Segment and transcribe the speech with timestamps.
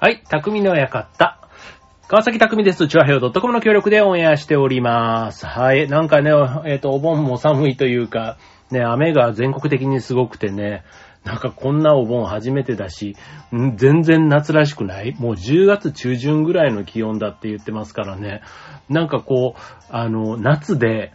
[0.00, 1.40] はい、匠の館。
[2.06, 2.86] 川崎匠です。
[2.86, 5.44] チュアヘオ .com の協力でオンエアしております。
[5.44, 6.30] はい、なんかね、
[6.66, 8.38] えっ、と、お盆も寒いというか、
[8.70, 10.84] ね、雨が全国的にすごくてね、
[11.24, 13.16] なんかこんなお盆初めてだし、
[13.52, 15.16] ん全然夏らしくない？
[15.18, 18.42] もう10月中旬ぐらいの気温だって言ってますからね。
[18.88, 21.10] なんかこう、あの、夏で、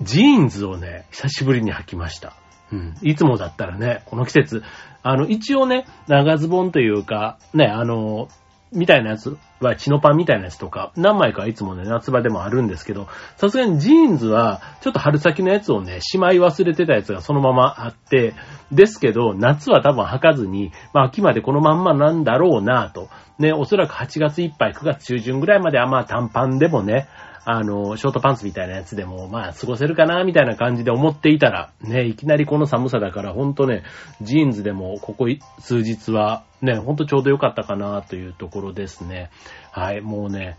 [0.00, 2.32] ジーンズをね、久しぶりに履きました。
[2.74, 2.94] うん。
[3.02, 4.62] いつもだったらね、この季節、
[5.02, 8.28] あの、一応ね、長ズボンというか、ね、あの、
[8.72, 13.06] みたいなやつは、チノパンみたいなやつとか、何枚かいつもね、夏場でもあるんですけど、
[13.36, 18.34] さすがにジーンズは、ちょっと春先のやつをね、しまい忘れてたやつがそのままあって、
[18.72, 23.08] ですけど、夏は多分履かずに、まあ秋までこのまんまなんだろうなぁと。
[23.38, 27.08] ね、おそらく8月いっぱい、9月中旬ぐらいまではまあ短パンでもね、
[27.46, 33.82] あの、ショートパンツみたいなやつでも、まあ、過ごせるかな、みたいな感じで思っていたら、ね、いきなりこの寒さだから、ほんとね、
[34.22, 35.26] ジーンズでも、ここ
[35.58, 39.30] 数日は、ね、ほんとちょうど良かったかな、というところですね。
[39.70, 40.56] はい、もうね、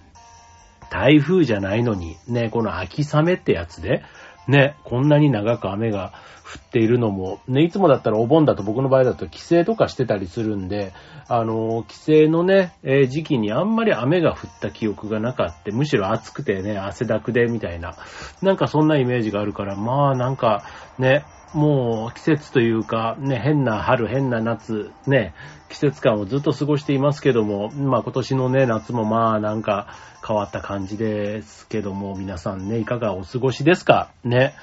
[0.92, 4.04] 台風じゃないのに、ね、この秋雨ってやつで、
[4.48, 6.14] ね、こんなに長く雨が
[6.46, 10.94] 降っているのも、ね、いつもだったらお盆だと僕の場合だと帰省とかしてたりするんで、
[11.28, 15.72] あの、帰省のね、えー時期にあんまり雨が降った記憶がなかった。
[15.72, 17.96] むしろ暑くてね、汗だくでみたいな、
[18.42, 20.64] なんかそんなイメージがあるから、まあなんか
[21.00, 25.34] ね、もう季節というか、ね、変な春、変な夏、ね、
[25.70, 29.88] 季節感をずっと過ごしていますけども、まあ今年のね、夏もまあなんか
[30.28, 34.12] 変わった感じですけども、皆さんね、いかがお過ごしですか？
[34.26, 34.54] ね。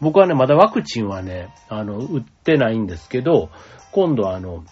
[0.00, 3.48] 僕はね、まだワクチンはね、あの、打ってないんですけど、
[3.92, 4.64] 今度あの、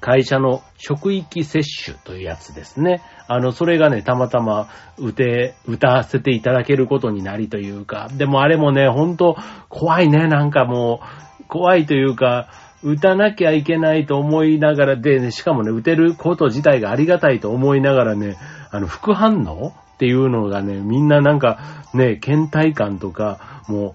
[0.00, 3.02] 会社の職域接種というやつですね。
[3.28, 9.36] あの、それがね、たまたま打て、打たせていただけることになりというか、でもあれもね、ほんと
[9.68, 11.00] 怖いね、なんかも
[11.40, 12.48] う、怖いというか、
[12.82, 18.36] 打たなきゃいけないと思いながらで、ね、しかもね、打てること自体がありがたいと思いながらね、
[18.70, 21.58] あの、副反応っていうのがね、みんななんか
[21.94, 23.94] ね、倦怠感とか、も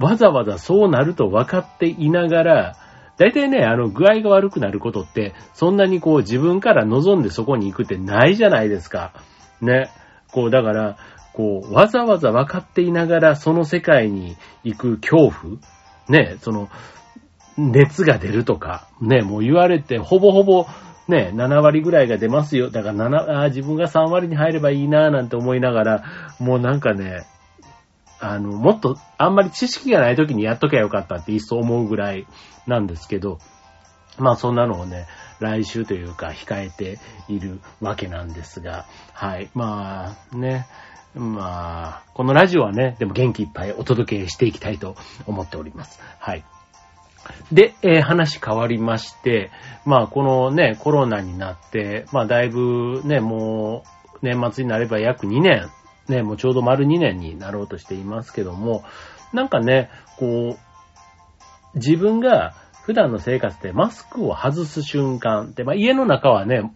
[0.00, 2.76] う、わざわざそうなると分かっていながら、
[3.18, 9.12] 大体ね、あの、具合が悪くなることって、そんなにこう自分から望んでそこに行くってないじゃないですか。
[9.60, 9.90] ね。
[10.32, 10.96] こう、だから、
[11.32, 15.58] こう、わざわざ分かっていながらその世界に行く恐怖
[16.08, 16.68] ね、その、
[17.56, 20.66] 熱が出るとか、ね、もう言われて、ほぼほぼ、
[21.08, 22.70] ね、7割ぐらいが出ますよ。
[22.70, 26.04] だから7、あ自分が3割に入ればいいなぁなんて思いながら、
[26.38, 27.22] もうなんかね、
[28.20, 32.26] あの、もっと、あんまり知識がない時にやっときゃよかったって一層思うぐらい
[32.66, 33.38] なんですけど、
[34.18, 35.06] まあそんなのをね、
[35.40, 36.98] 来週というか控えて
[37.28, 39.50] いるわけなんですが、はい。
[39.54, 40.66] まあね、
[41.14, 44.96] まあ、このラジオはね、でも元気いっぱいお届けしていきたいと
[45.26, 46.00] 思っております。
[46.18, 46.44] はい。
[47.52, 49.50] で、えー話変わりまして、
[49.84, 55.70] まあこのね、コロナになって、まあだいぶね、もう年末になれば約2年、
[56.08, 58.84] ね、もうちょうど丸2年になろうとしていますけども、
[59.32, 60.58] なんかね、こう、
[61.74, 62.54] 自分が
[62.84, 66.72] 普段の生活でマスクを外す瞬間って、まあ家の中はね、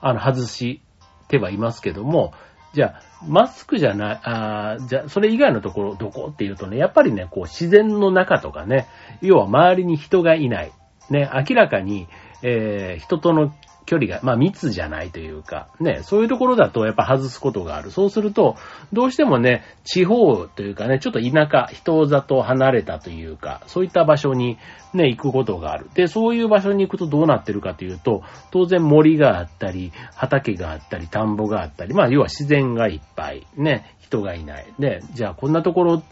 [0.00, 0.82] あの、外し
[1.28, 2.32] てはいますけども、
[2.74, 8.88] じゃあ、マスクじゃない、あじゃあ、それ以外のところ、どこっていうとね、やっぱりね、こう、自然の中とかね、
[9.20, 10.72] 要は周りに人がいない。
[11.10, 12.08] ね、明らかに、
[12.42, 13.54] えー人との
[13.86, 17.90] 距離が、まあ密じゃないというか、ね、そういうところだとやっぱ外すことがある。
[17.90, 18.56] そうすると、
[18.92, 24.58] どうしてもね、地方というかね、ちょっと田舎、人里離れたというか、そういった場所に
[24.94, 25.88] ね、行くことがある。
[25.94, 34.66] で、そういう場所に行くとどうなってるかというと、当然森があったり、畑があったり、田んぼがあったり、まあ要は自然がいっぱい、ね、人がいない。
[34.78, 36.02] で、じゃあこんなところ、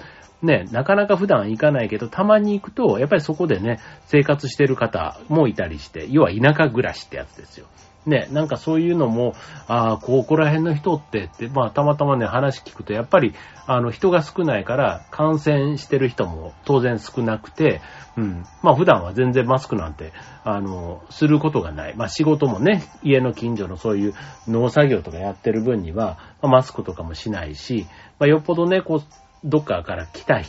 [0.42, 7.66] ね、なかなか普段行かないけど、たまに行くと、やっぱりそこでね、生活してる方もいたりして、要は田舎暮らしってやつですよ。
[8.06, 9.34] ね、なんかそういうのも、
[9.68, 13.34] ああ、ここら辺の人ってって、まあたまたまね、話聞くと、やっぱり、
[13.66, 17.82] あの、人が少ないから、感染してる人も当然少なくて、
[18.16, 18.44] うん。
[18.62, 20.12] まあ普段は全然マスクなんて、
[20.44, 21.94] あの、することがない。
[21.94, 24.14] まあ仕事もね、家の近所のそういう
[24.48, 27.86] 農作業とかやってる分には、まあマスクとかもしないし、
[28.18, 29.02] まあよっぽどね、こう、
[29.44, 30.42] どっかから来た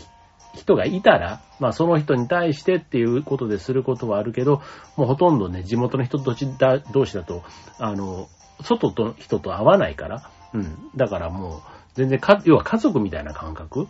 [0.53, 4.61] 人がいたら、まあその人に対してっていうことですることはあるけど、
[4.97, 7.43] もうほとんどね、地元の人同士だ同士だと、
[7.79, 8.27] あの、
[8.61, 10.89] 外と人と会わないから、うん。
[10.95, 11.61] だからもう、
[11.93, 13.87] 全然か、要は家族みたいな感覚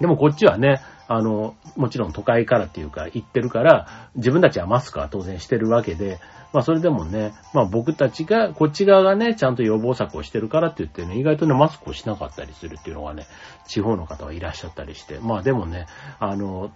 [0.00, 6.18] でもこっちはね、あの、もちろん都会からっていうか行ってるから、自分たちはマスクは当然してるわけで、
[6.52, 13.26] まあそれでもね、まあ僕たちが、こっち側がね、ちゃんと予防策をしてるからって言ってね、意外とね、マスクをしなかったりするっていうのがね、
[13.66, 15.86] 地方の方はいらっしゃったりして、まあでもね、
[16.18, 16.70] あの、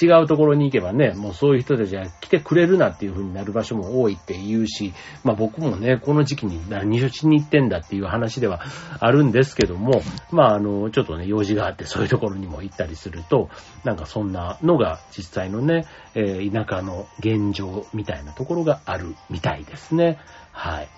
[0.00, 4.92] 違うところに行けばね、もうそういう人たちは来てくれるなっていう風になる場所も多いって言うし、
[5.24, 8.60] まあ僕もね、この時期に何をしに行ってんだっていう話では
[9.00, 13.48] あるんですけども、まああの、ちょっとね、用事があってそういうところにも行ったりすると、
[13.84, 20.18] なんかそんなのが実際のね、えー、田舎の現状みたいなところがあるみたいですね。
[20.52, 20.88] はい。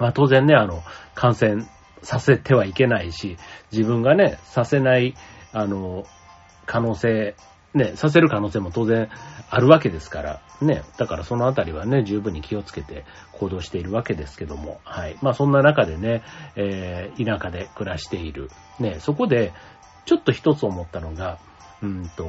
[0.00, 0.82] まあ当然ね、あの、
[1.14, 1.64] 感染
[2.02, 3.36] させてはいけないし、
[3.70, 5.14] 自分がね、させない、
[5.52, 6.04] あの、
[6.66, 7.34] 可能性
[7.72, 9.08] ね、させる可能性も当然
[9.48, 15.16] あるわけですから、ね、だからそのあたりはね、十分に気をつけて行動しているわけですけども、はい。
[15.22, 16.22] まあそんな中でね、
[16.56, 18.50] えー、田舎で暮らしている。
[18.80, 19.52] ね、そこで、
[20.04, 21.38] ちょっと一つ思ったのが、
[21.82, 22.24] うんと、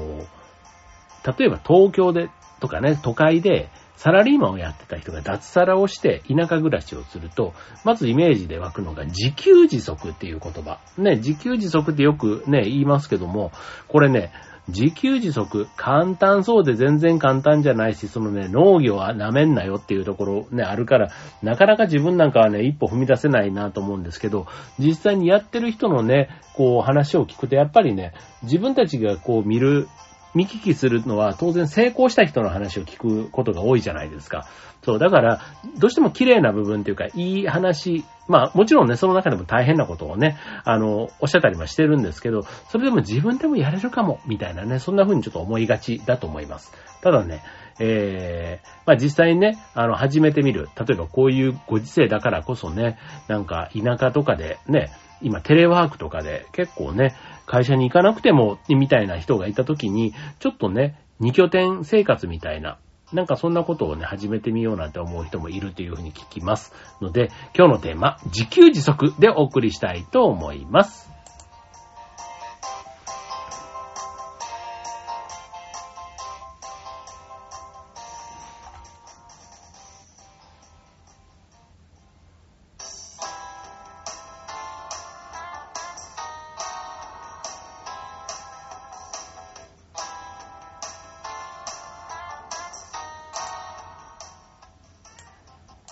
[1.38, 2.29] 例えば東京で、
[2.59, 7.53] とかね、都会で、サラリーマンをやってた人が脱サラをして田舎暮らしをすると、
[7.83, 10.79] まずイメージで湧くのが自給自足っていう言葉。
[10.97, 13.51] ね、自給自足ってよくね、言いますけども、
[13.88, 14.31] これね、
[14.67, 21.09] 自給自足、簡単そうで全然簡単じゃないし、そのね、農業は舐めんなよっていうところね、あるから、
[21.41, 24.45] なかなか自分なんかはね、一歩踏み出せないなと思うんですけど、
[24.79, 28.13] 実際にやってる人のね、こう話を聞くと、やっぱりね、
[28.43, 29.87] 自分たちがこう見る
[30.33, 34.47] 見聞きするのは当然成功した人の話を聞くことが多いじゃないですか。
[34.83, 35.41] そう、だから、
[35.77, 46.71] どうしても綺麗な部分っていうか、いい話、まあもちろんね、その中でも大変なことをね、あの、おっしゃったりもしてるんですけど、それでも自分でもやれるかも、みたいなね、そんな風にちょっと思いがちだと思います。
[47.01, 47.43] ただね、
[47.79, 50.69] えー、まあ実際にね、あの、始めてみる。
[50.77, 52.97] 例えばこういうご時世だからこそね、
[53.27, 54.91] なんか田舎とかでね、
[55.21, 57.15] 今テレワークとかで結構ね、
[57.51, 62.77] 会社に行かなくても、みたいな人がいた時に、ちょっとね、二拠点生活みたいな、
[63.12, 66.74] なんかそんなことをね、始めてみようなんて思う人もいるというふうに聞きます。
[67.01, 71.10] ので、今日のテーマ、自給自足でお送りしたいと思います。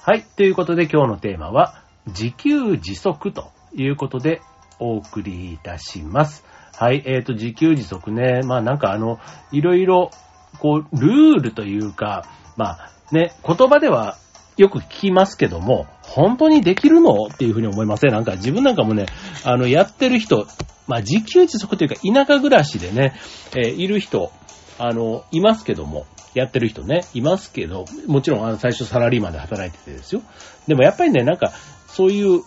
[0.10, 0.24] はい。
[0.24, 4.42] ということで今日のテーマは、自給自足ということで
[4.80, 6.44] お送りいたします。
[6.76, 7.04] はい。
[7.06, 8.40] えっ、ー、と、自給自足ね。
[8.44, 9.20] まあなんかあの、
[9.52, 10.10] いろいろ、
[10.58, 12.26] こう、ルールというか、
[12.58, 14.18] まあね、言葉では
[14.58, 19.06] よく聞きますけども、本当にできるのっていうふうに思いません、なんか自分なんかもね、
[19.46, 20.48] あの、やってる人、
[20.88, 23.14] まあ自給自足というか田舎暮らしでね、
[23.56, 24.32] えー、いる人、
[24.80, 30.22] あの、いますけども、やってる人ね、いますけど、もちろんあの最初サラリーマンで働いててですよ。
[30.68, 31.52] でもやっぱりね、なんか、
[31.88, 32.42] そういう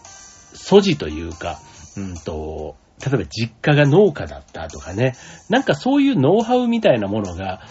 [0.54, 1.58] 素地というか、
[1.96, 5.14] うんと、例えば実家が農家だったとかね、
[5.48, 7.62] なんかそういうノウハウみたいなものが、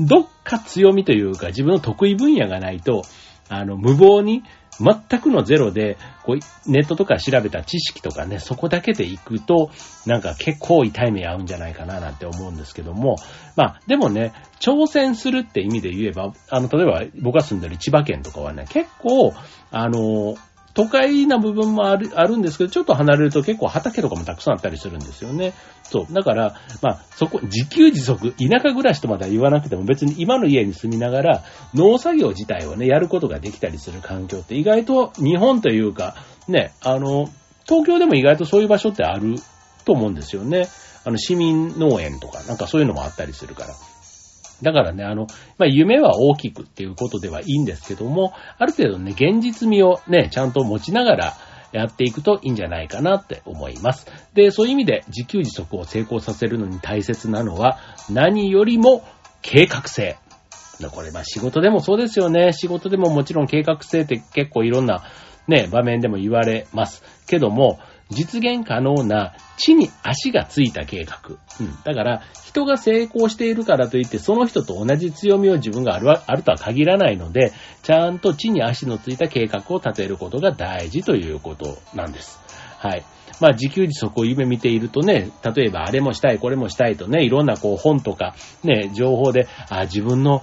[0.00, 3.02] どっか強みというか自分の得意分野がないと、
[3.48, 4.42] あの、無謀に
[4.80, 9.70] 全くのゼロで、こう、ネットとか調べた知識とかね、そこだけで行くと、
[10.06, 13.16] なんか結構痛い目合うんじゃないかななんて思うんですけども、
[13.56, 19.32] まあ、でもね、挑戦するって意味で言えば、あの、例えば僕が住んでる千葉県とかはね、結構、
[19.70, 20.36] あの、
[20.78, 25.52] 都会な部分もある、あるんですけど、ちょっと離れると結構畑とかもたくさんあったりするんですよね。
[25.82, 26.14] そう。
[26.14, 36.14] だから、まあ、そこ、自給自足、田舎暮らしとまでは言わなくても別に今の家に住みながら、農作業自体をね、やることができたりする環境って意外と日本というか、
[36.46, 37.28] ね、あの、
[37.66, 39.34] 東京でも意外とそういう場所ってある
[39.84, 40.68] と思うんですよね。
[41.04, 43.74] あの、市民農園とか、なんかそういうのもあったりするから。
[44.62, 45.26] だからね、あの、
[45.58, 51.34] まあ、夢は大きくっていうことではいいんですけども、ある程度ね、現実味をね、ちゃんと持ちながら
[51.72, 54.06] やっていくといいんじゃないかなって思います。
[54.34, 57.78] で、そういう意味で自給自足を成功させるのに大切なのは、
[58.10, 59.04] 何よりも
[59.42, 60.16] 計画性。
[60.92, 62.52] これ、ま、仕事でもそうですよね。
[62.52, 65.04] 仕事でももちろん計画性って結構いろんな
[65.48, 67.02] ね、場面でも言われます。
[67.26, 71.36] けども、実現可能な地に足がついた計画。
[71.60, 71.76] うん。
[71.84, 82.40] だから、人が成功しているからといって、その人と同じ強みを自分があるあるとは限らないので、ちゃんと地に足のついた計画を立てることが大事ということなんです。
[82.78, 83.04] はい。
[83.40, 88.34] まあ、自給自足を夢見ているとね、例えばあれもしたい、これもしたいとね、いろんなこう本とか、
[88.64, 90.42] ね、情報で、あ自分の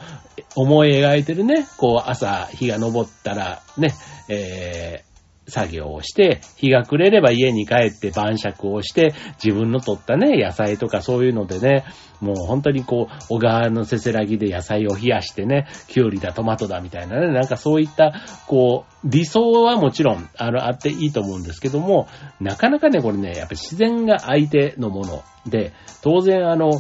[0.56, 3.94] 思い描いてるね、こう朝日が昇ったら、ね、
[4.30, 5.15] えー
[5.48, 11.86] 作業をして、日が暮れれば家に帰って晩酌をして、自分の取ったね、野菜とかそういうのでね、
[12.20, 18.14] もう本当にこう、小川のせせらぎで野菜を冷やしてね、きゅうりだ、トマトだみたいなね、なんかそういった、
[18.48, 22.08] こう、理想はもちろん、あの、あっていいと思うんですけども、
[22.40, 26.72] なかなかね、これね、やっぱ自然が相手のもので、当然あの、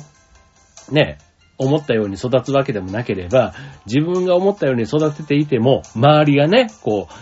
[0.91, 1.17] ね、
[1.57, 3.53] 思ったように育つわけでもなければ、
[3.85, 7.13] 自分が思ったように育てていても、周りがね、こう、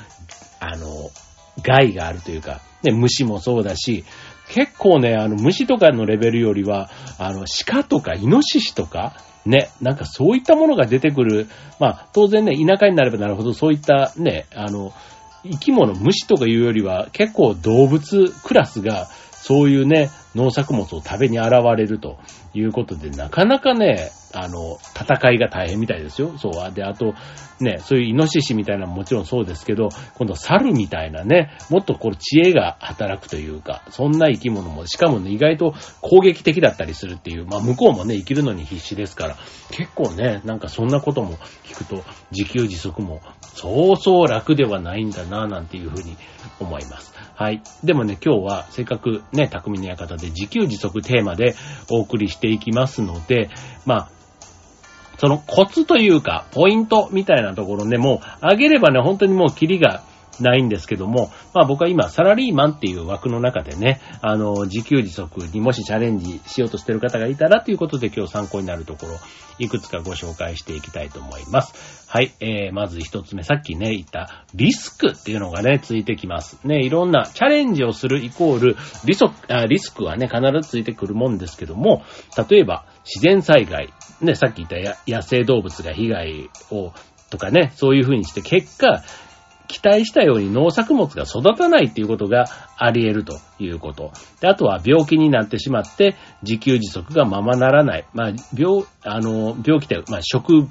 [0.60, 0.88] あの、
[1.62, 4.04] 害があるというか、ね、虫もそうだし、
[4.50, 11.48] 結構ね、あの、虫とかのレベルよりは、あの、鹿とかイノシシとか、ね、なんかそういったものが出てくる。
[11.80, 14.94] まあ、当然ね、田舎になればなるほどそういったね、あの、
[15.44, 22.18] 生き物、虫とかいうよりは、結構動物クラスが、そういうね、農作物を食べに現れると
[22.54, 26.38] いうことで、なかなかね、あの、戦いが大変みたいですよ。
[26.38, 26.74] そう。
[26.74, 27.14] で、あと、
[27.60, 39.38] ね、そういうイノシシみたいなももちろんそうですけど、今度猿みたいなね、もっとこう知恵が働くというか、そんな生き物も、しかもね、意外と攻撃的だったりするっていう、まあ向こうもね、生きるのに必死ですから、
[39.72, 43.22] 結構ね、なんかそんなことも聞くと、自給自足も、
[43.64, 46.18] そうそう楽ではないんだな、なんていうふうに
[46.60, 47.14] 思います。
[47.34, 47.62] はい。
[47.82, 51.56] でもね、今日はせっかくね、匠の館で自給自足テーマで
[51.90, 53.50] お送りしていきますので、
[53.86, 54.10] まあ、
[55.18, 60.04] そのコツというか、ポイントみたいなところね、もう、あげればね、本当にもうキリが
[60.40, 69.18] ないんですけども、まあ僕は今、サラリーマンっていう枠の中でね、あの、自給自足にもしチャレンジしようとしてる方がいたらということで今日参考になるところ、
[69.60, 72.08] いくつかご紹介していきたいと思います。
[72.10, 76.60] はい、えー、まず一つ目、さっきね、言ったリスクっていうのがね、ついてきます。
[76.64, 82.04] ね、いろんなチャレンジをするイコール、リソあリスクはね、必ずついてくるもんですけども、
[82.50, 86.94] 例えば、自然災害、ね、さっき言った野生動物が被害を、
[87.30, 89.04] とかね、そういう風にして結果、
[89.68, 92.46] 期待したように農作物が育たないっていうことが
[92.78, 94.12] あり得るということ。
[94.40, 98.06] で、あとは病気になってしまって自給自足がままならない。
[98.14, 100.68] まあ、病、あの、病気って、まあ、食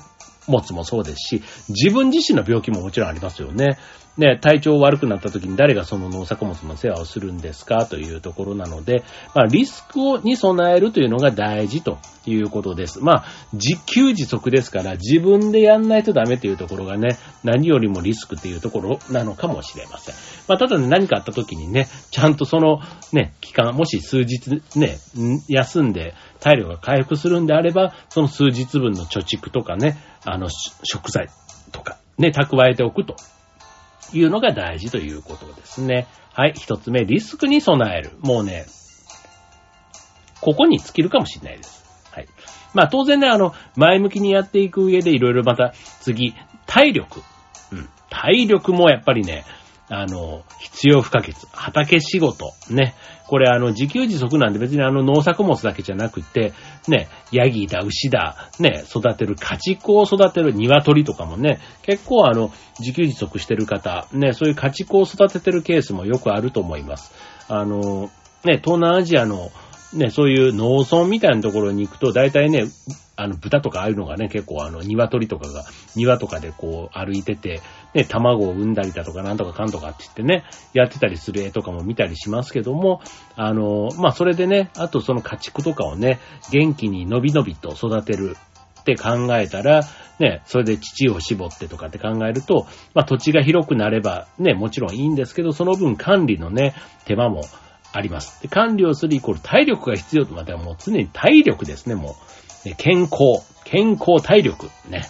[0.49, 3.79] 物もそうですし、自分自身の病気ももちろんありますよね。
[4.19, 9.05] ね、体調悪くなった時に誰がその農作物の世話をするんですかというところなので、
[9.35, 13.01] まあ、リスクをに備えるというのが大事ということです。
[13.01, 20.15] まあ、自給自足ですから自分でやんないとダメというところがね、何よりもリスクというところなのかもしれません。
[20.47, 22.81] まあ、ただね、何かあった時にね、ちゃんとその
[23.13, 24.99] ね、期間、もし数日ね、
[25.49, 31.29] 休んで体力が回復するんであれば、その数日分の貯蓄とかね、あの、食材
[31.73, 33.17] とかね、蓄えておくと
[34.13, 36.07] いうのが大事ということですね。
[36.33, 36.55] はい。
[36.55, 38.13] 一つ目、リスクに備える。
[38.21, 38.67] もうね、
[40.41, 41.85] ここに尽きるかもしれないです。
[42.11, 42.27] はい。
[42.75, 46.35] まあ当然ね、あの、前向きにやっていく上でいろいろまた次、
[46.67, 47.23] 体力。
[47.71, 47.89] うん。
[48.11, 49.45] 体力もやっぱりね、
[49.95, 51.35] あの、必要不可欠。
[51.53, 52.55] 畑仕事。
[52.71, 52.95] ね。
[53.27, 56.55] これあの、自給自足なんで別にあの、農作物だけじゃなくて、
[56.89, 67.13] ね、ヤギだ、牛だ、ね、育てる家畜を育てる鶏とかもね、結構あの、自給自足してる方、ね、そういう家畜を育ててるケースもよくあると思います。
[67.49, 68.11] あの、
[68.45, 69.53] ね、東南アジアの
[69.93, 72.65] ね、そういう農村みたいなところに行くと、大体ね、
[73.15, 77.61] あの、豚とかああいうのがね、結構あの、鶏とかが、庭とかでこう歩いてて、
[77.95, 83.01] ね、卵を産んだりだとかなんとかかんとかって言ってね、やってたりする絵とかも見たりしますけども、
[83.37, 86.21] あの、まあ、それでね、あとその家畜とかをね、
[86.51, 88.37] 元気にのびのびと育てる
[88.81, 89.83] って考えたら、
[90.19, 97.43] ね、それで乳を絞ってとかって考えると、まあ、土地が広くなればね、もちろんいいんですけど、その分管理のね、手間も
[97.93, 98.41] あります。
[98.43, 102.17] で管理をするイコール体力が必要と、またもう常に体力ですね、も
[102.67, 102.75] う。
[102.77, 105.03] 健康、健康体力、ね。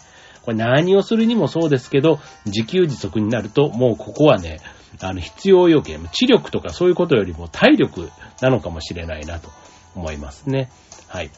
[0.43, 4.59] これ何をするにもそうですけど、自給自足になると、もうここはね、
[5.01, 8.11] あの、必要要件、知力とかそういうことよりも体力
[8.41, 9.51] なのかもしれないなと
[9.95, 10.71] 思いますね。
[11.09, 11.31] はい。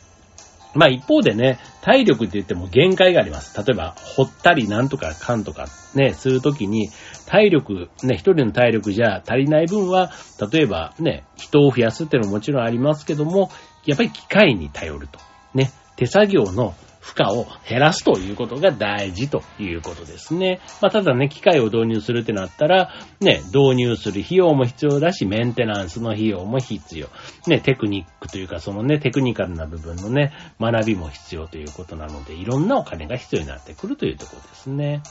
[0.74, 3.56] まあ一方でね、体力って言っても限界があります。
[3.56, 6.90] 例えば、掘ったりなんとかかんとかね、するときに、
[7.26, 10.10] 体力、ね、一人の体力じゃ足りない分は、
[10.52, 13.50] 例えばね、人を増やすっていうのももちろんありますけども、
[13.86, 15.18] やっぱり機械に頼ると。
[15.54, 16.74] ね、手作業の
[17.04, 20.60] 負荷を減らすということが大事ということですね。
[20.80, 27.08] まあ、ただね、機械を導入するってなったら、ね、導入する費用も必要だし、メンテナンスの費用も必要。
[27.46, 35.02] ね、テクニックというか、そのね、テクニカルな部分のね、学びも必要ということなので、いろんなお金が必要になってくるというところですね。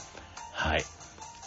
[0.52, 0.82] はい。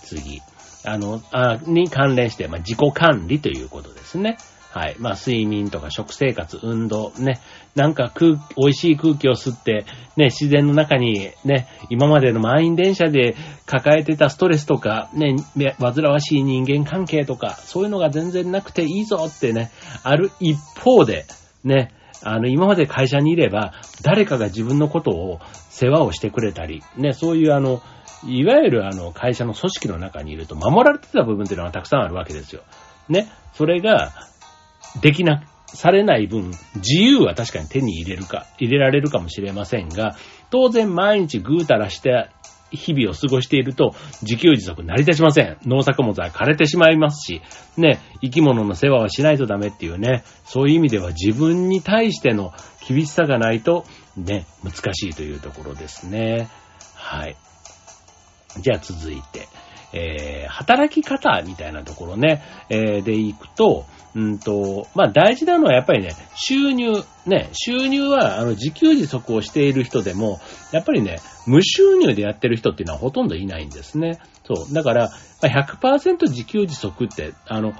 [0.05, 0.41] 次。
[0.85, 4.37] あの、あに関連して、まあ、自己管理ということですね。
[4.77, 4.95] はい。
[4.99, 7.39] まあ、睡眠とか食生活、運動、ね。
[7.73, 15.35] なんか空、美味しい空気を吸って、ね、自然の中に、ね、今までの満員電車で抱えてたストレスとか、ね、
[15.79, 19.71] 煩わしい人間関係とか、そういうのが全然なくていいぞってね、
[20.03, 21.25] ある一方で、
[21.63, 21.91] ね、
[22.21, 25.39] あの、今まで会社にいれば、誰かが自分のことを
[25.71, 27.81] 世話をしてくれたり、ね、そういうあの、
[28.27, 32.61] いわゆるあの、会社の組織の中にいると守られてた部分っていうのはたくさんあるわけですよ。
[33.09, 33.27] ね。
[33.53, 34.11] それが、
[35.01, 40.15] できなされない分、自由は確かに手に入れるか、入れられるかもしれませんが、
[40.49, 42.29] 当然毎日ぐうたらして
[42.71, 45.57] 日々を過ごしていると、自給自足成り立ちません。
[45.65, 47.41] 農作物は枯れてしまいますし、
[47.77, 52.53] ね、生き物の世話はしないとダメっていうね、そういう意味では自分に対しての
[52.87, 56.49] 厳しさがないと、ね、難しいというところですね。
[56.95, 57.35] はい。
[58.61, 59.47] じゃあ続いて、
[59.93, 67.03] えー、働き方みたいなところね、えー、でいくと、うんと、まあ大事なのはやっぱりね、収入。
[67.25, 70.39] ね、収入は、あの、自給自足をしている人でも、
[70.71, 74.19] やっぱりね、無収入でやってる人っていうのはほとんどいないんですね。
[74.45, 74.73] そう。
[74.73, 75.09] だから、
[75.41, 77.73] 100%自給自足って、あの、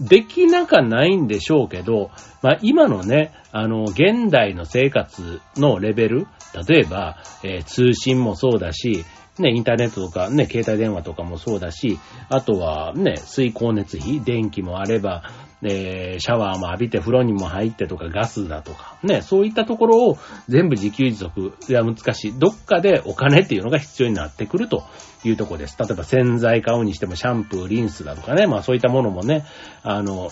[0.00, 2.10] できなかないんでしょうけど、
[2.42, 6.26] まあ今のね、あの、現代の生活のレベル、
[6.68, 9.04] 例えば、えー、通信もそうだし、
[9.38, 15.22] ね、インターネットとかね、携帯電話とかもそうだし、あとはね、水光熱費、電気もあれば、
[15.62, 22.38] えーシャワーも浴びて風呂にも入ってとかガスだとか、ね、そういったところを全部自給自足は難しい。
[22.38, 24.84] どっかでお金っていうのが必要になってくると
[25.24, 25.76] いうとこです。
[25.78, 29.44] 例えば洗剤買うにしてもシャンプー、リンスだとかね、まあそういったものもね、
[29.82, 30.30] あの、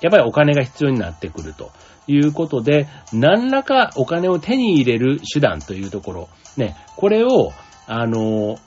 [0.00, 1.72] やっぱりお金が必要になってくると
[2.06, 7.52] いうことで、何らかお金を手に入れる手段というところ、ね、これを、
[7.86, 8.58] あの、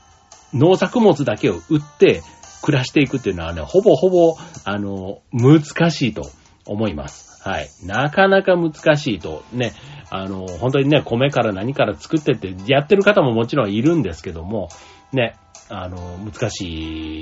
[0.54, 2.22] 農作物だけを売って
[2.62, 6.30] 暮らしていくっていうのはね、ほぼほぼ、あの、難しいと
[6.66, 7.42] 思います。
[7.48, 7.70] はい。
[7.84, 9.74] なかなか難しいと、ね、
[10.10, 14.70] あの、本当にね、米から何から作ってってやってる方ももちろんいるんですけども、
[15.14, 15.36] ね、
[15.70, 17.22] あの、難し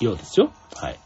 [0.00, 0.52] いようですよ。
[0.74, 0.98] はい。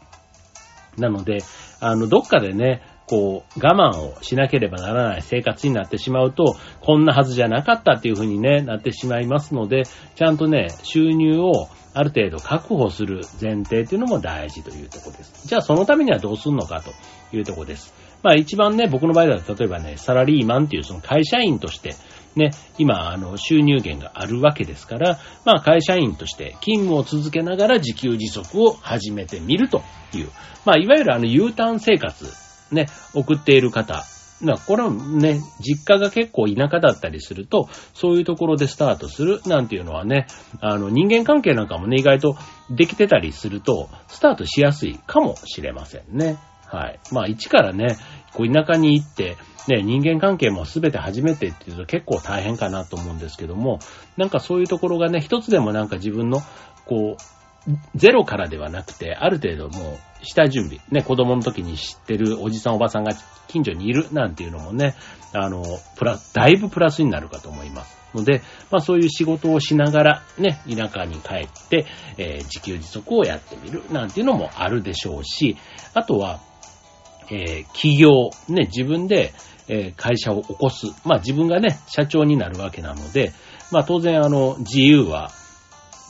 [0.97, 1.39] なので、
[1.79, 9.83] あの、どっかでね、こう、我慢をしなければならない生活になってしまうと、こんなはずじゃなかったっていう風にね、なってしまいますので、
[10.15, 15.47] ちゃんとね、収入をある程度確保する前提っていうのも大事というところです。
[15.47, 16.91] じゃあそのためにはどうするのかと
[17.35, 17.93] いうところです。
[18.21, 21.95] まあ一番ね、僕の場合だと例えばね、サラリーマンっていうその会社員として、
[22.35, 29.81] ね、今、あの、収入源があるわけですから、まあ会社員として勤務を続けながら自給自足を始めてみると
[30.13, 30.29] いう、
[30.65, 34.05] まあいわゆるあの U ターン生活ね、送っている方。
[34.67, 40.27] これはね、実家が結構田舎だったりすると、そういうところでスタートするなんていうのはね、
[40.59, 42.35] あの人間関係なんかもね、意外と
[42.69, 46.37] できてたりすると、スタートしやすいかもしれませんね。
[46.67, 46.99] はい。
[47.11, 47.95] まあ、一からね、
[48.33, 53.79] こう田舎に行って、ね、人間関係もすべて初めてっていうと結構大変かなと思うんですけども、
[54.17, 56.41] なんかそういうところがね、一つでもなんか自分の、
[56.85, 60.79] こう、ゼロからではなくて、ある程度もう、下準備。
[60.89, 63.13] ね、子供の時に知ってるおじさんおばさんが
[63.47, 64.95] 近所にいるなんていうのもね、
[65.33, 65.63] あの、
[65.97, 68.05] プラ、だいぶプラスになるかと思います。
[68.15, 71.85] ので、まあそういう仕事をしながら、ね、田舎に帰って、
[72.17, 75.57] えー、自給自足をやってみるなんていうのもあるでしょうし、
[75.93, 76.39] あとは、
[77.29, 79.33] えー、企業、ね、自分で、
[79.67, 80.87] えー、会社を起こす。
[81.05, 83.33] まあ自分がね、社長になるわけなので、
[83.71, 85.31] まあ当然あの、自由は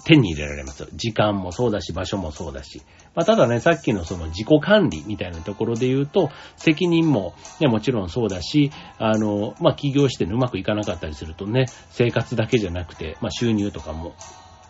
[0.06, 0.88] 手に入れられます。
[0.94, 2.82] 時間もそうだし、場所もそうだし。
[3.16, 14.14] まあ、ただね、さっきのその自己管理みたいなところで言うと、責任もね、もちろんそうだし、あの、まあ、起業してね、うまくいかなかったりするとね、生活だけじゃなくて、まあ、収入とかも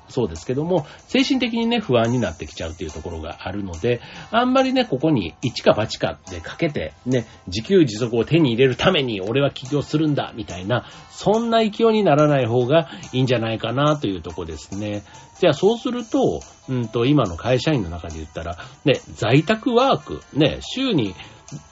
[0.10, 15.04] そうですけども、精神的にね、不安になってきちゃうっていうところがあるので、あんまりね、ここに一か八かでかけて、ね、自給自足を手に入れるために俺は起業するんだ、みたいな、そんな勢いにならない方がいいんじゃないかなというとこですね。
[15.40, 21.16] じゃあそうすると、うんと、今の会社員の中で言ったら、ね、在宅ワーク、ね、週に、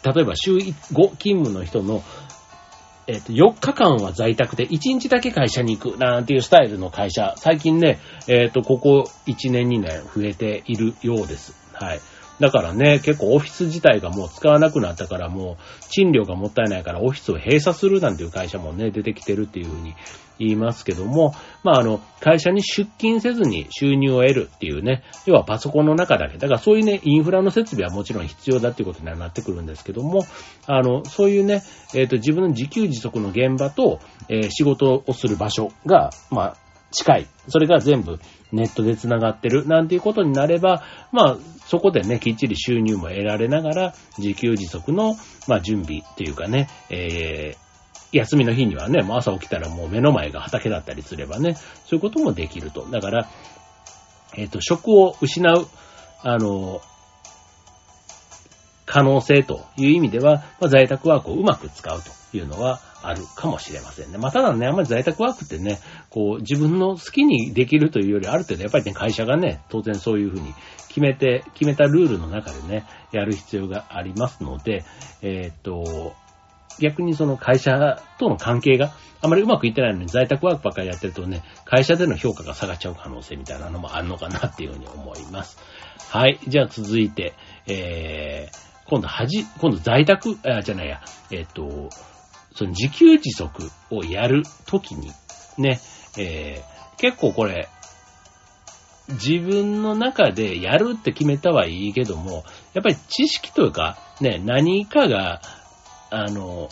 [0.03, 0.73] 例えば週5
[1.17, 2.03] 勤務の人の
[3.07, 11.53] えっ、と、4日間は在宅で1日だけ会社に行くなんていうスタイルの会社、最近ね、えっ、と、ここ1年2年増えているようです。
[11.73, 11.99] はい。
[12.43, 15.57] だからね、結構オフィス自体がもう使わなくなったからもう
[15.89, 19.95] 賃料がもったいないからオフィスを閉鎖するなんていう会社もね、出てきてるっていうふうに
[20.39, 26.37] 言いますけども、まあ、あの、会社に出勤せずに収入を得るっていうね、要はパソコンの中だけ。
[26.37, 30.25] だからそういうね、インフラの設備はもちろん必要だっていうことにはなってくるんですけども、
[30.67, 31.63] あの、そういうね、
[31.95, 36.57] えっ、ー、と、自分の自給自足の現場と、えー、仕事をする場所が、まあ、
[36.93, 37.27] 近い。
[37.49, 38.19] それが全部
[38.51, 39.67] ネットで繋がってる。
[39.67, 45.15] なんていうことになれば、まあ、そこでね、きっちり収入も得られながら、自給自足の、
[45.47, 52.85] まあ、準備っていうかね、えー、休みの日にはね、もう朝起きたらもう目の前が畑だったりすればね、そういうこともできると。
[52.85, 53.27] だから、
[54.35, 55.67] えっ、ー、と、職を失う、
[56.21, 56.81] あの、
[58.85, 64.17] 可能性という意味では、まあ、在宅ワークをうまく使うというのはあるかもしれませんね。
[64.17, 70.53] まあ、ただね、あんまり在宅ワークってね、こう、自分の好きにできるというより、ある程度やっぱりね、会社がね、当然そういうふうに
[70.87, 74.85] 決めて、決めたルールの中でね、やる必要がありますので、
[75.21, 76.15] えー、っと、
[76.79, 85.57] 逆にその会社との関係があまりうまくいってないのに在宅ワークばっかりやってるとね、会社での評価が下がっちゃう可能性みたいなのもあるのかなっていうふうに思います。
[86.09, 86.39] はい。
[86.47, 87.33] じゃあ続いて、
[87.67, 91.01] えー、今度はじ、今度在宅、あ、じゃないや、
[91.31, 91.89] えっ、と、
[92.53, 95.11] その自給自足をやるときに、
[95.57, 95.79] ね、
[96.15, 97.69] えー、結構これ、
[99.09, 102.43] 自分の中でやるって決めたはいいけども、
[102.75, 105.41] やっぱり知識というか、ね、何かが、
[106.11, 106.69] あの、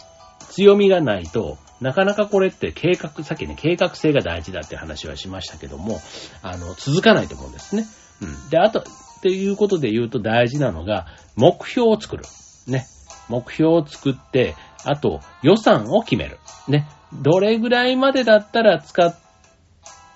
[0.52, 6.00] 強みがないと、なかなかこれって計画、さっきね、計画性が大事だって話はしましたけども、
[6.44, 7.88] あの、続かないと思うんですね。
[8.22, 8.50] うん。
[8.52, 8.84] で、あと、
[9.22, 11.06] っていうことで言うと大事なのが、
[11.36, 12.24] 目標を作る。
[12.66, 12.88] ね。
[13.30, 16.40] 目標を作って、あと、予算を決める。
[16.68, 16.90] ね。
[17.14, 19.16] どれぐらいまでだったら使っ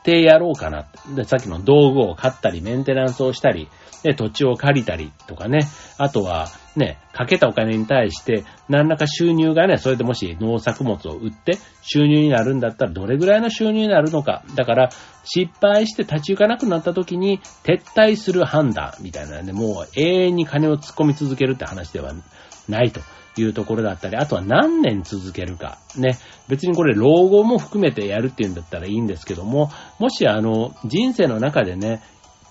[0.04, 0.88] てやろうかな。
[1.16, 3.70] で、さっきの道具を買ったり、メンテナンスをしたり、
[4.02, 5.68] で、土地を借りたりとかね。
[6.00, 14.44] あとは、ね、かけたお金に対して、何らか収入がね、それでもし農作物を売って収入になるんだったらどれぐらいの収入になるのか。
[14.56, 14.90] だから、
[15.24, 22.14] 失敗して立ち行かなくなった時に撤退する判断みたいなね、もう永遠に金を突っ込み続けるって話では
[22.68, 23.02] ないと。
[23.42, 25.78] いうところだったり、あとは何年続けるか。
[25.98, 26.18] ね。
[26.48, 32.02] 別にこれ老後も含めてやるっていうんだったらいいんですけども、もしあの、人生の中でね、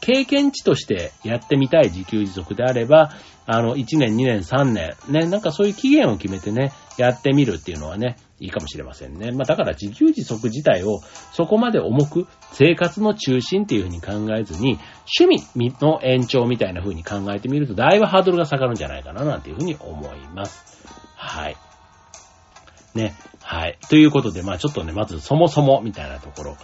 [0.04, 3.10] 経験値としてやってみたい自給自足であれば、
[3.46, 9.32] あの、1年、2年、3年、ね、なんかそういう期限を決めてね、やってみるっていうのはね、いいかもしれませんね。
[9.32, 11.00] まあだから自給自足自体を
[11.32, 14.78] そこまで重く生活の中心っていうふうに考えずに、
[15.18, 20.86] 趣味の延長みたいな風に考えてみると、だいぶハードルが下がるんじゃないかななんていうふうに思います。
[21.16, 21.56] はい。
[22.94, 23.14] ね。
[23.42, 23.78] はい。
[23.88, 26.56] ということで、まあちょっとね、まずそもそもみたいなところ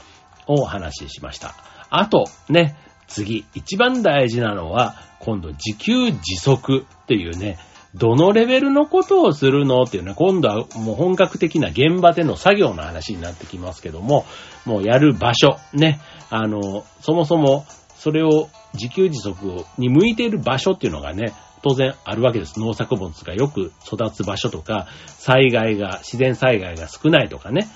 [0.47, 1.55] をお話ししました。
[1.91, 2.77] あと、ね、
[3.11, 7.59] 次、一番大事なのは、今度自給自足っていうね、
[7.95, 14.25] どのレベルのことをするのっていうね、今度はもう本格的な現場での作業の話になってきますけども、
[14.65, 22.59] もうやる場所、ね、あの、そもそもそれを自給自足に向いている場所っていうのがね、当然あるわけです。
[22.59, 27.69] 農作物がよく育つ場所とか、災害が、自然災害が少ないとかね。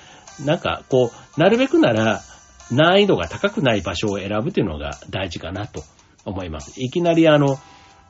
[0.45, 2.23] なんか、こう、なるべくなら、
[2.71, 5.83] 難易度が高くない場所を選ぶというのが大事かなと
[6.25, 6.83] 思います。
[6.83, 7.59] いきなりあの、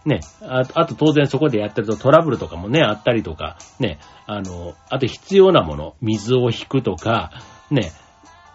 [0.04, 7.32] ね、ああと当然そこでやってるとトラブルとかもね、あったりとか、ね、あの、あと必要なもの、水を引くとか、
[7.70, 7.92] ね、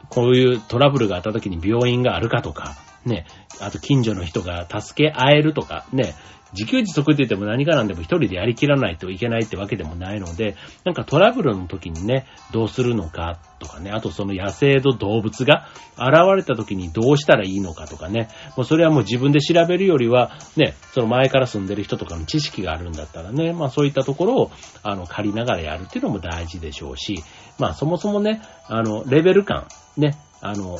[0.09, 3.25] こういうトラブルがあった時に病院があるかとか、ね、
[3.59, 6.13] あと近所の人が助け合えるとか、ね、
[6.53, 24.51] 自給自足って言っても何かなんでも一人でやりきらないといけないってわけでもないので、なんかトラブルの時にね、どうするのかとかね、あとその野生の動物が現れた時にどうしたらいいのかとかね、もうそれはもう自分で調べるよりは、ね、その前から住んでる人とかの知識があるんだったらね、まあそういったところを、
[24.83, 27.23] あの、借りながらやるっていうのも大事でしょうし、
[27.59, 30.79] まあそもそもね、あの、レベル感、ね、あの、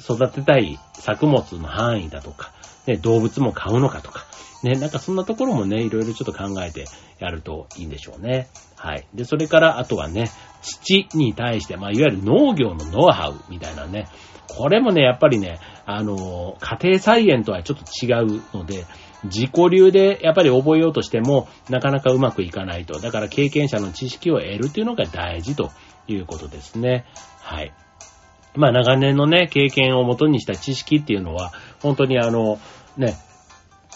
[0.00, 2.52] 育てたい作物の範囲だとか、
[2.86, 4.26] ね、動物も買うのかとか、
[4.62, 6.84] ね、なんかそんなところもね、いろいろちょっと考えて
[7.18, 8.48] やるといいんでしょうね。
[8.76, 9.06] はい。
[9.14, 10.30] で、それから、あとはね、
[10.62, 14.06] 土に対して、まあ、いわゆる農業のノウハウみたいなね、
[14.48, 18.84] これもね、やっぱりね、あの、家庭菜園とはちょっと違うので、
[19.24, 23.00] 自己流でやっぱり覚えようとしても、なかなかうまくいかないと。
[23.00, 25.70] だから経験者の知識を得るっていうのが大事と
[26.08, 27.04] いうことですね。
[27.40, 27.72] はい。
[28.56, 32.58] まあ長年のね、経験をもとにした知識っていうのは、本当にあの、
[32.96, 33.16] ね、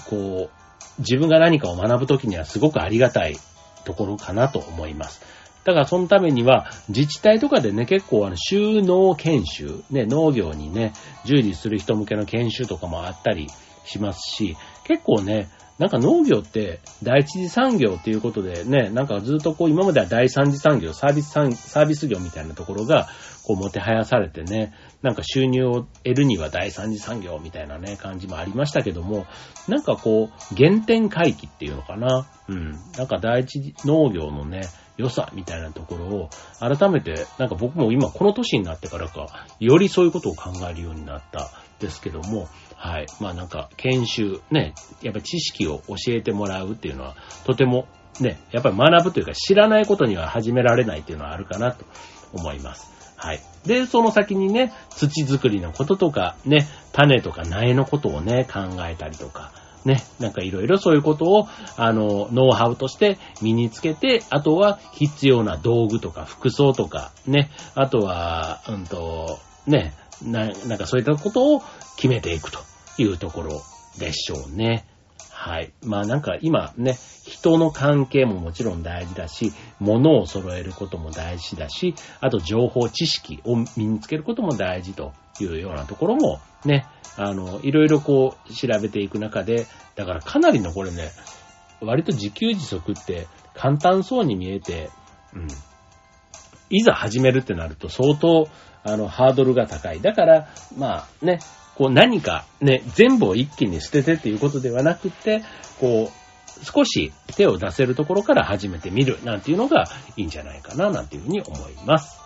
[0.09, 3.37] こう、自分が何かを学ぶときにはすごくありがたい
[3.85, 5.23] ところかなと思います。
[5.65, 10.93] だからそのためには自治体とかでね、結構あの収納研修、ね、農業にね、
[11.25, 13.49] 従事する人向けの研修とかもあったり
[13.85, 23.09] しますし、結構ね、なんか農業って第一次産業っていうことでね、なんかずっとこう今までは第三次産業、サービス産、サービス業みたいなところが
[23.43, 24.73] こうもてはやされてね、
[25.05, 29.27] なんか収入を得るには第三次産業みたいなね、感じもありましたけども、
[29.69, 32.27] なんかこう原点回帰っていうのかな。
[32.49, 32.73] うん。
[32.97, 34.63] なんか第一農業のね、
[34.97, 43.07] 良さみたいなところを改めて、なんか僕も今この年になってからか、よりそういうことを考えるようになったですけども、はい。
[43.21, 47.15] まあなんか、研修、ね、やっぱ知識を教えてもらうっていうのは、
[47.45, 47.89] とても
[48.21, 51.85] ね、やっぱり学ぶというか知らないことには始められないっていうのはあるかなと
[52.33, 52.94] 思います。
[53.25, 53.41] はい。
[53.65, 59.51] で、その先にね、土作りのこととか、ね、種とか苗のことをね、考えたりとか、
[59.87, 71.63] ね、なんかいろいろそういうことを、あの、ノウハウとして身につけて、あとは必要な道具とか服装とか、ね、あとは、うんと、ね、な、なんかそういったことを
[71.97, 72.59] 決めていくと
[72.99, 73.63] いうところ
[73.99, 74.85] でしょうね。
[75.45, 75.75] はい。
[75.85, 86.87] まあなんか今ね、人の関係ももちろん大事だし、物を揃えることも大事だし、あと情報知識を身につけることも大事というようなところもね、
[87.19, 91.11] あの、いろいろこう調べていく中で、だからかなりのこれね、
[91.83, 94.89] 割と自給自足って簡単そうに見えて、
[95.35, 95.49] うん。
[96.71, 98.49] いざ始めるってなると相当、
[98.83, 100.01] あの、ハードルが高い。
[100.01, 101.39] だから、まあね、
[101.77, 105.43] こう何かね、全部を一気に捨ててっていうことではなくて、
[105.81, 109.85] こう、少し手を出せるところから始めてみるなんていうのが
[110.17, 112.24] いいんじゃないかななんていうふうに思います。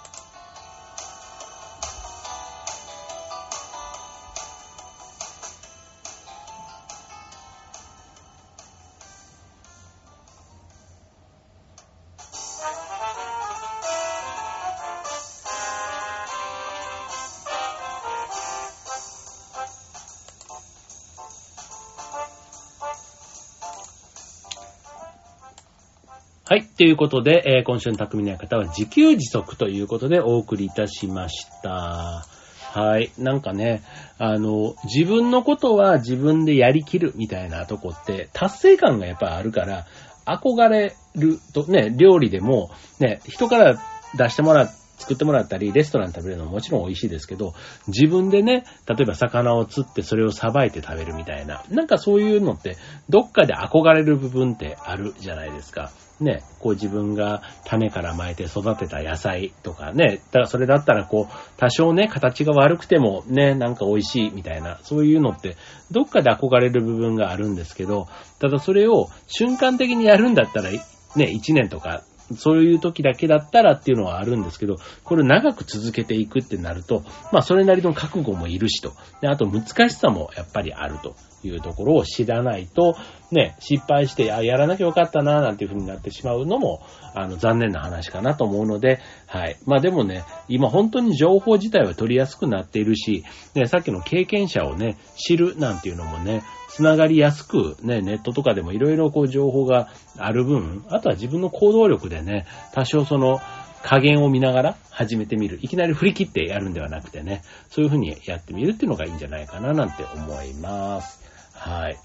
[26.78, 32.24] ということで、えー、今週の匠の方は自給自足ということでお送りいたしました。
[32.72, 33.10] はい。
[33.18, 33.82] なんかね、
[34.18, 39.86] あの、自分のことは自分でやりきるみたいなとこって達成感がやっぱあるから、
[40.24, 43.76] 憧れるとね、料理でもね、人から
[44.14, 47.54] 出してもらっ作ってもらったり、レストラン食べるのももちろん美味しいですけど、
[47.86, 52.76] 自分でね、例えば魚を釣ってそれをさばいて食べるみたいな、なんかそういうのって、
[53.08, 55.90] どっかで憧れる部分ってあるじゃないですか。
[56.20, 65.56] ね、こう自分が種から巻いて育てた野菜とかね、だからそれだったらこう、多少ね、形が悪くてもね、なんか美味しいみたいな、そういうのって、
[65.90, 68.08] どっかで憧れる部分があるんですけど、
[68.40, 70.80] ただそれを瞬間的にやるんだったら、ね、
[71.16, 72.02] 1年とか
[72.36, 77.02] そういう時だけだったらっていうのはあるんですけど、これ長く続けていくってなると、
[77.32, 78.92] まあそれなりの覚悟もいるしと。
[79.20, 82.96] で、あと難しさもやっぱりあるというところを知らないと、
[83.30, 86.82] ね、失敗して、あ、やらなきゃよかったな、なんていう風になってしまうのも、
[87.14, 89.56] あの、残念な話かなと思うので、はい。
[89.66, 93.24] まあでもね、今本当に情報自体は取りやすくなっているし、
[93.54, 103.40] ね、さっきの経験者をね、知るなんていうのもね、つながりやすく、ね、ネットとかでもいろいろこう情報がある分、あとは自分の行動力でね、多少その、
[103.82, 105.58] 加減を見ながら始めてみる。
[105.62, 111.27] いきなり振り切ってやるんではなくてね、そういうふうにやってみるっていうのがいいんじゃないかななんて思います。
[111.58, 111.98] はい。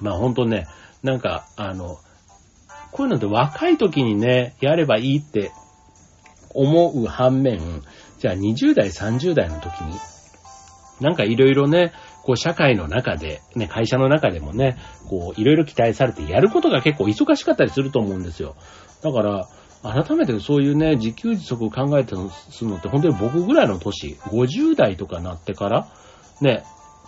[0.00, 0.66] まあほんとね、
[1.02, 1.98] なんか、あの、
[2.92, 5.52] こういうのって若い時にね、やればいいって
[6.50, 7.60] 思う反面、
[8.18, 9.94] じゃあ20代、30代の時に、
[11.00, 11.92] なんかいろいろね、
[12.24, 14.76] こう社会の中で、ね、会社の中でもね、
[15.08, 18.56] こういろいろ期待されてやることが結構忙しかったりすると思うんですよ。
[19.02, 19.48] だから、
[19.82, 22.16] 改めてそういうね、自給自足を考えて
[22.50, 25.88] するのって本当に僕ぐらいの年、50代とかなってから、
[26.40, 26.64] ね、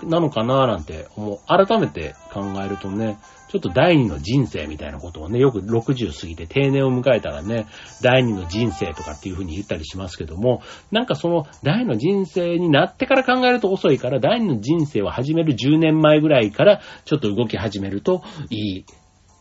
[0.07, 1.39] なのかななんて思う。
[1.47, 3.19] 改めて考えるとね、
[3.51, 7.67] ちょっと第二の人生みたいなことをね、よく60過ぎて定年を迎えたらね、
[8.01, 18.85] 第二の人生とかっていう風に言ったりしますけども、なんかその第二の人生になってから考えると遅いから、第二の人生を始める10年前ぐらいからちょっと動き始めるといい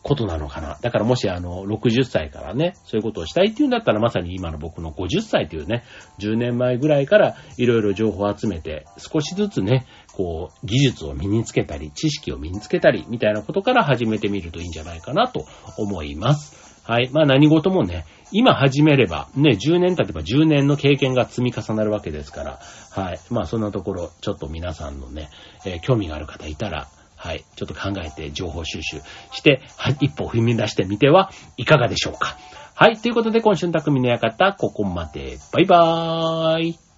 [0.02, 0.78] ことなのかな。
[0.80, 5.84] だからもしあの、60歳からね、そういうことをしたいっていうんだったら、まさに今の僕の50歳というね、
[6.18, 15.46] 10年前ぐらいからいろいろ情報を集めて、少しずつね、こう、技術を身につけたり、知識を身につけたり、みたいなことから始めてみるといいんじゃないかなと
[15.76, 16.70] 思います。
[16.82, 17.10] はい。
[17.12, 22.58] まあ何事もね、今始めれば、ね、10年経てば10年の経験が積み重なるわけですから、
[22.90, 23.20] はい。
[23.30, 25.28] まあそんなところ、ちょっと皆さんのね、
[25.64, 27.44] えー、興味がある方いたら、はい。
[27.54, 29.00] ちょっと考えて情報収集
[29.32, 29.96] して、はい。
[30.00, 32.36] 一歩踏み出してみてはいかがでしょうか。
[32.74, 32.96] はい。
[32.96, 35.38] ということで、今週の匠の館、ここまで。
[35.52, 36.89] バイバーイ。